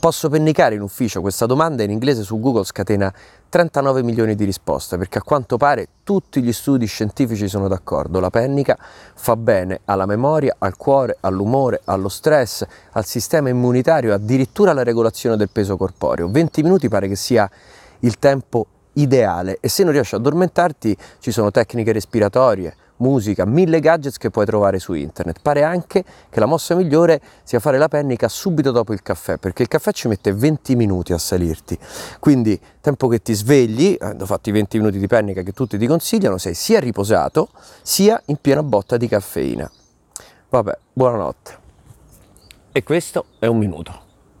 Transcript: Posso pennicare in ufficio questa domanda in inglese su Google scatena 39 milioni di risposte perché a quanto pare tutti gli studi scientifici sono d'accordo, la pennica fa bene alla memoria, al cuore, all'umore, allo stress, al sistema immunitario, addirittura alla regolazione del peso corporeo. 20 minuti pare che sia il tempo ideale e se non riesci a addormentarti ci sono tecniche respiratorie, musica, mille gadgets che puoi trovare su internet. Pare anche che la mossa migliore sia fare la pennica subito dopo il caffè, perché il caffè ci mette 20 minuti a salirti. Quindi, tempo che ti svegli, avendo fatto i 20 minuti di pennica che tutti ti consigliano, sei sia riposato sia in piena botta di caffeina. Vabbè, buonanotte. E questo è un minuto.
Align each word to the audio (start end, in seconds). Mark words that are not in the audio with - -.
Posso 0.00 0.28
pennicare 0.28 0.76
in 0.76 0.80
ufficio 0.80 1.20
questa 1.20 1.44
domanda 1.44 1.82
in 1.82 1.90
inglese 1.90 2.22
su 2.22 2.38
Google 2.38 2.62
scatena 2.62 3.12
39 3.48 4.04
milioni 4.04 4.36
di 4.36 4.44
risposte 4.44 4.96
perché 4.96 5.18
a 5.18 5.22
quanto 5.22 5.56
pare 5.56 5.88
tutti 6.04 6.40
gli 6.40 6.52
studi 6.52 6.86
scientifici 6.86 7.48
sono 7.48 7.66
d'accordo, 7.66 8.20
la 8.20 8.30
pennica 8.30 8.78
fa 8.78 9.34
bene 9.34 9.80
alla 9.86 10.06
memoria, 10.06 10.54
al 10.58 10.76
cuore, 10.76 11.16
all'umore, 11.18 11.80
allo 11.86 12.08
stress, 12.08 12.64
al 12.92 13.04
sistema 13.06 13.48
immunitario, 13.48 14.14
addirittura 14.14 14.70
alla 14.70 14.84
regolazione 14.84 15.36
del 15.36 15.50
peso 15.50 15.76
corporeo. 15.76 16.30
20 16.30 16.62
minuti 16.62 16.88
pare 16.88 17.08
che 17.08 17.16
sia 17.16 17.50
il 18.00 18.20
tempo 18.20 18.66
ideale 18.92 19.58
e 19.60 19.68
se 19.68 19.82
non 19.82 19.90
riesci 19.90 20.14
a 20.14 20.18
addormentarti 20.18 20.96
ci 21.18 21.32
sono 21.32 21.50
tecniche 21.50 21.90
respiratorie, 21.90 22.72
musica, 22.98 23.44
mille 23.44 23.80
gadgets 23.80 24.16
che 24.16 24.30
puoi 24.30 24.46
trovare 24.46 24.78
su 24.78 24.92
internet. 24.94 25.40
Pare 25.42 25.62
anche 25.62 26.04
che 26.28 26.40
la 26.40 26.46
mossa 26.46 26.74
migliore 26.74 27.20
sia 27.42 27.60
fare 27.60 27.78
la 27.78 27.88
pennica 27.88 28.28
subito 28.28 28.70
dopo 28.70 28.92
il 28.92 29.02
caffè, 29.02 29.36
perché 29.36 29.62
il 29.62 29.68
caffè 29.68 29.92
ci 29.92 30.08
mette 30.08 30.32
20 30.32 30.76
minuti 30.76 31.12
a 31.12 31.18
salirti. 31.18 31.78
Quindi, 32.18 32.58
tempo 32.80 33.08
che 33.08 33.20
ti 33.20 33.34
svegli, 33.34 33.96
avendo 33.98 34.26
fatto 34.26 34.48
i 34.48 34.52
20 34.52 34.78
minuti 34.78 34.98
di 34.98 35.06
pennica 35.06 35.42
che 35.42 35.52
tutti 35.52 35.78
ti 35.78 35.86
consigliano, 35.86 36.38
sei 36.38 36.54
sia 36.54 36.80
riposato 36.80 37.48
sia 37.82 38.20
in 38.26 38.36
piena 38.36 38.62
botta 38.62 38.96
di 38.96 39.08
caffeina. 39.08 39.70
Vabbè, 40.48 40.78
buonanotte. 40.92 41.56
E 42.72 42.82
questo 42.82 43.24
è 43.38 43.46
un 43.46 43.58
minuto. 43.58 44.07